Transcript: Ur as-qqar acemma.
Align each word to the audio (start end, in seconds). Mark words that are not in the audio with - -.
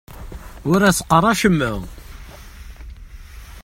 Ur 0.71 0.79
as-qqar 0.83 1.23
acemma. 1.31 1.71